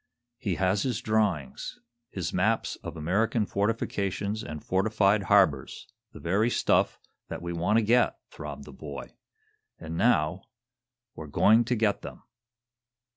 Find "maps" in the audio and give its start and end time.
2.33-2.75